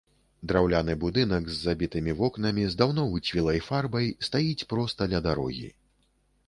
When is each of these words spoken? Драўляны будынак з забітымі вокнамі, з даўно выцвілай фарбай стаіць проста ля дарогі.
Драўляны 0.51 0.95
будынак 1.03 1.43
з 1.49 1.59
забітымі 1.65 2.15
вокнамі, 2.21 2.63
з 2.73 2.81
даўно 2.81 3.07
выцвілай 3.13 3.59
фарбай 3.69 4.11
стаіць 4.31 4.67
проста 4.75 5.01
ля 5.15 5.19
дарогі. 5.31 5.69